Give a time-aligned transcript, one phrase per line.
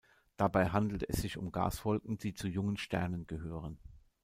[0.35, 3.77] Dabei handelt es sich um Gaswolken, die zu jungen Sternen gehören.